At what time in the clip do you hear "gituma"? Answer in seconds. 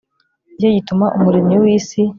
0.77-1.05